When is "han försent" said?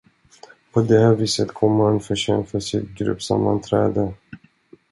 1.79-2.49